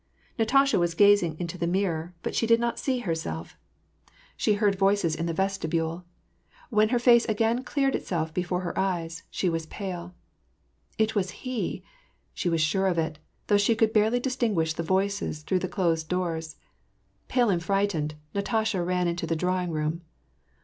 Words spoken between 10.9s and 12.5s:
It was he / She